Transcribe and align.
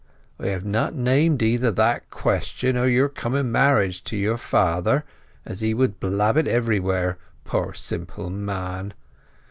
J 0.41 0.49
have 0.49 0.65
not 0.65 0.95
named 0.95 1.43
either 1.43 1.69
that 1.69 2.09
Question 2.09 2.75
or 2.75 2.87
your 2.87 3.07
coming 3.07 3.51
marriage 3.51 4.03
to 4.05 4.17
your 4.17 4.35
Father, 4.35 5.03
as 5.45 5.61
he 5.61 5.75
would 5.75 5.99
blab 5.99 6.37
it 6.37 6.47
everywhere, 6.47 7.19
poor 7.45 7.75
Simple 7.75 8.31
Man. 8.31 8.95